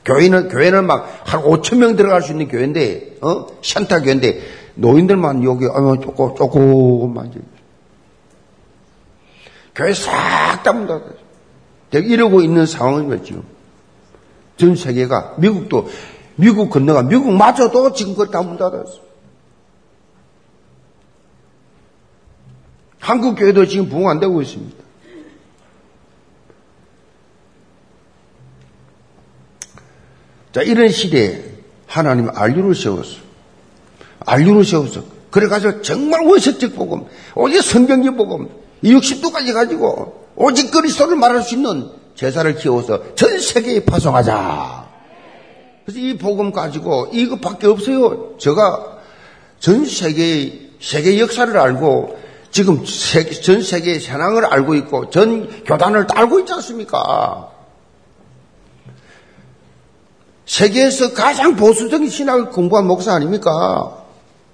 [0.03, 3.47] 교회는, 교회는 막 한 5천 명 들어갈 수 있는 교회인데, 어?
[3.61, 4.41] 샨타 교회인데,
[4.75, 7.55] 노인들만 여기, 어, 조금, 조금만 앉아있어.
[9.73, 11.25] 교회 싹다 문 닫아요.
[11.93, 13.43] 이러고 있는 상황이죠.
[14.57, 15.89] 전 세계가, 미국도
[16.35, 18.99] 미국 건너가 미국마저도 지금 그걸 다 문 닫았어.
[22.99, 24.83] 한국 교회도 지금 부흥 안 되고 있습니다.
[30.53, 31.43] 자, 이런 시대에
[31.87, 33.17] 하나님 알류를 세웠어.
[34.25, 35.03] 알류를 세웠어.
[35.29, 38.49] 그래가지고 정말 원색적 복음, 오직 성경적 복음,
[38.83, 44.84] 60도까지 가지고 오직 그리스도를 말할 수 있는 제사를 키워서 전 세계에 파송하자.
[45.85, 48.37] 그래서 이 복음 가지고 이것밖에 없어요.
[48.39, 48.97] 제가
[49.59, 52.17] 전 세계 세계 역사를 알고
[52.51, 57.51] 지금 세계, 전 세계의 현황을 알고 있고 전 교단을 알고 있지 않습니까?
[60.45, 64.03] 세계에서 가장 보수적인 신학을 공부한 목사 아닙니까?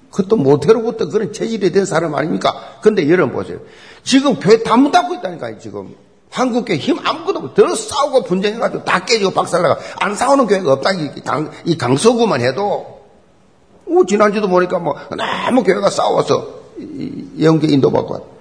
[0.09, 2.77] 그것도 모태로부터 그런 체질이 된 사람 아닙니까?
[2.81, 3.59] 근데 여러분 보세요.
[4.03, 5.95] 지금 교회 다 문 닫고 있다니까요, 지금.
[6.31, 11.21] 한국교회 힘 아무것도 없고 더 싸우고 분쟁해가지고 다 깨지고 박살나가 안 싸우는 교회가 없다 이,
[11.23, 13.01] 강, 이 강서구만 해도
[13.85, 16.47] 오, 지난주도 보니까 뭐 너무 교회가 싸워서
[17.41, 18.31] 영계 인도받고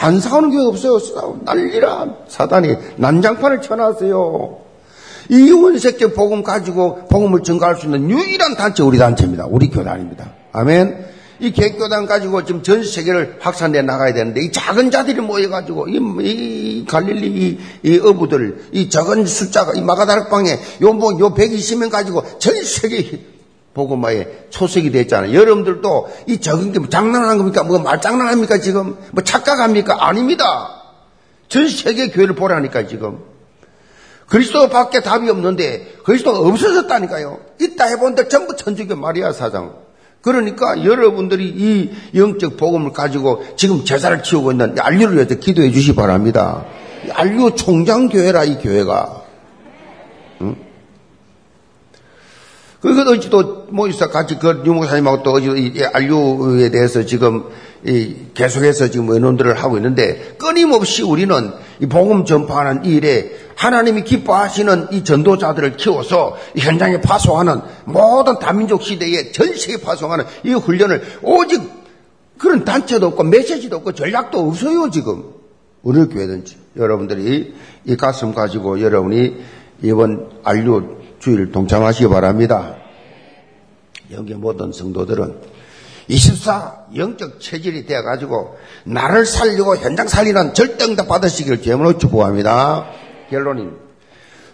[0.00, 4.64] 안 싸우는 교회 없어요 싸우, 난리라 사단이 난장판을 쳐놨어요
[5.28, 9.46] 이 원색적 복음 가지고 복음을 증가할 수 있는 유일한 단체 우리 단체입니다.
[9.48, 10.30] 우리 교단입니다.
[10.52, 11.13] 아멘.
[11.44, 16.84] 이 개교단 가지고 지금 전 세계를 확산돼 나가야 되는데 이 작은 자들이 모여가지고 이, 이
[16.88, 23.20] 갈릴리 이, 이 어부들 이 적은 숫자가 이 마가다락방에 요뭐요 요 120명 가지고 전 세계
[23.74, 25.34] 복음화에 초석이 됐잖아요.
[25.34, 27.62] 여러분들도 이 적은 게 뭐 장난하는 겁니까?
[27.64, 28.96] 뭐 말장난합니까 지금?
[29.10, 30.06] 뭐 착각합니까?
[30.06, 30.82] 아닙니다.
[31.48, 33.18] 전 세계 교회를 보라니까 지금.
[34.28, 37.38] 그리스도 밖에 답이 없는데 그리스도가 없어졌다니까요.
[37.60, 39.74] 있다 해본들 전부 천주교 마리아 사장.
[40.24, 46.64] 그러니까 여러분들이 이 영적 복음을 가지고 지금 제사를 치우고 있는 알류를 위해서 기도해 주시 바랍니다.
[47.12, 49.22] 알류 총장교회라 이 교회가.
[50.40, 50.56] 응?
[52.84, 54.10] 그것 어찌 또뭐 있어.
[54.10, 57.44] 같이 그 유목사님하고 또 어찌 이 알류에 대해서 지금
[57.82, 65.02] 이 계속해서 지금 의논들을 하고 있는데 끊임없이 우리는 이 복음 전파하는 일에 하나님이 기뻐하시는 이
[65.02, 71.62] 전도자들을 키워서 현장에 파송하는 모든 다민족 시대에 전 세계 파송하는 이 훈련을 오직
[72.36, 75.24] 그런 단체도 없고 메시지도 없고 전략도 없어요 지금.
[75.82, 77.54] 어느 교회든지 여러분들이
[77.86, 79.36] 이 가슴 가지고 여러분이
[79.82, 82.76] 이번 안류 주일 동참하시기 바랍니다.
[84.12, 85.54] 여기 모든 성도들은
[86.06, 92.90] 24 영적 체질이 되어가지고 나를 살리고 현장 살리는 절대응답 받으시기를 제물로 축복합니다.
[93.30, 93.78] 결론입니다.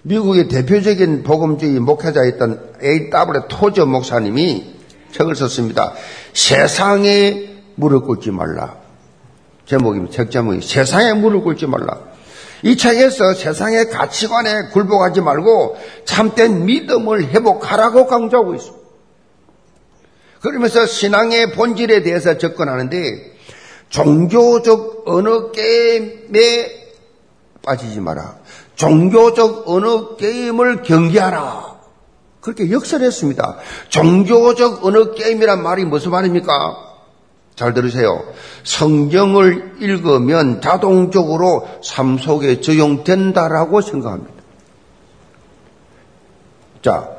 [0.02, 3.48] 미국의 대표적인 복음주의 목회자였던 A.W.
[3.48, 4.76] 토저 목사님이
[5.10, 5.92] 책을 썼습니다.
[6.32, 8.76] 세상에 무릎 꿇지 말라.
[9.66, 10.12] 제목입니다.
[10.12, 11.98] 책 제목이 세상에 무릎 꿇지 말라.
[12.62, 18.80] 이 책에서 세상의 가치관에 굴복하지 말고 참된 믿음을 회복하라고 강조하고 있습니다.
[20.42, 23.36] 그러면서 신앙의 본질에 대해서 접근하는데
[23.90, 26.80] 종교적 언어 게임에
[27.62, 28.38] 빠지지 마라.
[28.76, 31.80] 종교적 언어 게임을 경계하라.
[32.40, 33.58] 그렇게 역설했습니다.
[33.90, 36.89] 종교적 언어 게임이란 말이 무슨 말입니까?
[37.60, 38.24] 잘 들으세요.
[38.64, 44.32] 성경을 읽으면 자동적으로 삶 속에 적용된다라고 생각합니다.
[46.80, 47.10] 자,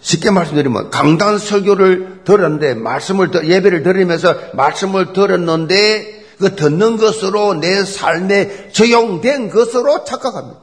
[0.00, 8.70] 쉽게 말씀드리면 강단 설교를 들었는데 말씀을 예배를 들으면서 말씀을 들었는데 그 듣는 것으로 내 삶에
[8.72, 10.60] 적용된 것으로 착각합니다.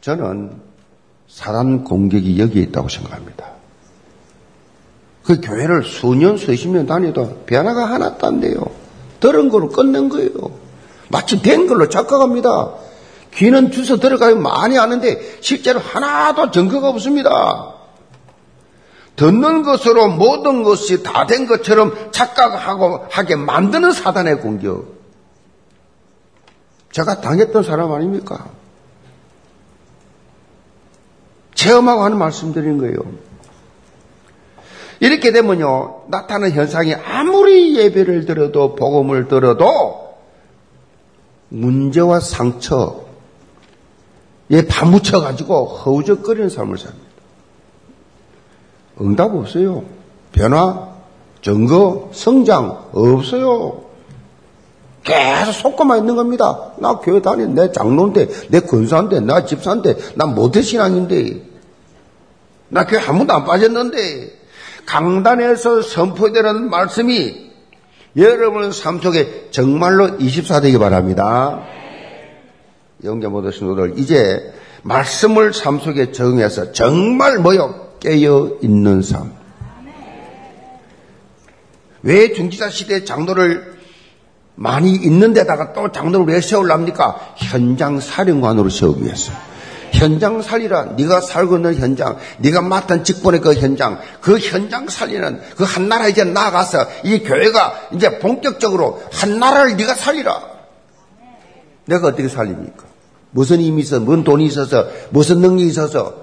[0.00, 0.60] 저는
[1.28, 3.51] 사단 공격이 여기에 있다고 생각합니다.
[5.24, 8.54] 그 교회를 수년, 수십 년 다녀도 변화가 하나도 안 돼요.
[9.20, 10.30] 들은 거로 끝낸 거예요.
[11.08, 12.70] 마치 된 걸로 착각합니다.
[13.34, 17.74] 귀는 주서 들어가면 많이 아는데 실제로 하나도 증거가 없습니다.
[19.16, 25.00] 듣는 것으로 모든 것이 다 된 것처럼 착각하고 하게 만드는 사단의 공격.
[26.90, 28.46] 제가 당했던 사람 아닙니까?
[31.54, 32.96] 체험하고 하는 말씀드린 거예요.
[35.02, 40.14] 이렇게 되면요, 나타나는 현상이 아무리 예배를 들어도, 복음을 들어도,
[41.48, 43.02] 문제와 상처,
[44.52, 47.02] 에 파묻혀가지고 허우적거리는 삶을 삽니다.
[49.00, 49.82] 응답 없어요.
[50.30, 50.90] 변화,
[51.42, 53.82] 증거, 성장 없어요.
[55.02, 56.74] 계속 속고만 있는 겁니다.
[56.78, 61.42] 나 교회 다니는 내 장로인데, 내 권사인데, 나 집사인데, 나 모태신앙인데,
[62.68, 64.41] 나 교회 한 번도 안 빠졌는데,
[64.86, 67.50] 강단에서 선포되는 말씀이
[68.16, 71.62] 여러분의 삶 속에 정말로 24되기 바랍니다.
[73.04, 74.52] 영계 모든 신도들, 이제
[74.82, 77.92] 말씀을 삶 속에 적용해서 정말 뭐요?
[78.00, 79.32] 깨어 있는 삶.
[82.02, 83.72] 왜 중지자 시대 장로를
[84.54, 87.34] 많이 있는 데다가 또 장로를 왜 세울랍니까?
[87.36, 89.32] 현장 사령관으로 세우기 위해서.
[89.92, 90.94] 현장 살리라.
[90.96, 96.08] 네가 살고 있는 현장, 네가 맡은 직분의 그 현장, 그 현장 살리는 그 한 나라
[96.08, 100.40] 이제 나가서 이 교회가 이제 본격적으로 한 나라를 네가 살리라.
[101.86, 102.84] 내가 어떻게 살립니까?
[103.30, 106.22] 무슨 힘이 있어, 무슨 돈이 있어서, 무슨 능력이 있어서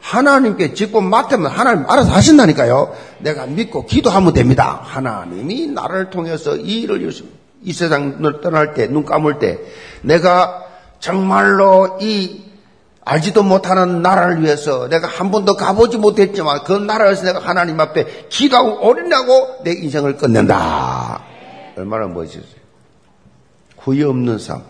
[0.00, 2.94] 하나님께 직분 맡으면 하나님 알아서 하신다니까요.
[3.20, 4.80] 내가 믿고 기도하면 됩니다.
[4.82, 7.38] 하나님이 나를 통해서 이 일을 이루십니다.
[7.62, 9.58] 이 세상을 떠날 때, 눈 감을 때,
[10.02, 10.62] 내가
[11.04, 12.40] 정말로 이
[13.04, 18.88] 알지도 못하는 나라를 위해서 내가 한 번도 가보지 못했지만 그 나라에서 내가 하나님 앞에 기도하고
[18.88, 21.22] 올인하고 내 인생을 끝낸다.
[21.76, 22.64] 얼마나 멋있어요.
[23.76, 24.62] 후회 없는 삶.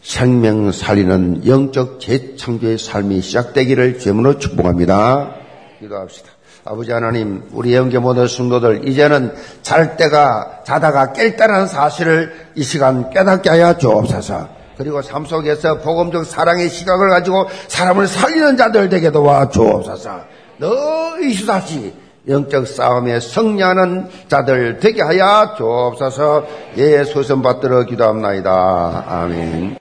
[0.00, 5.34] 생명 살리는 영적 재창조의 삶이 시작되기를 제문으로 축복합니다.
[5.80, 6.30] 기도합시다.
[6.66, 13.10] 아버지 하나님, 우리 영계 모든 성도들, 이제는 잘 때가, 자다가 깰 때라는 사실을 이 시간
[13.10, 14.48] 깨닫게 하여 주옵소서.
[14.78, 20.20] 그리고 삶 속에서 복음적 사랑의 시각을 가지고 사람을 살리는 자들 되게 도와 주옵소서.
[20.56, 21.92] 너희 수다시
[22.26, 26.46] 영적 싸움에 승리하는 자들 되게 하여 주옵소서.
[26.78, 29.04] 예, 소선 받들어 기도합나이다.
[29.06, 29.72] 아멘.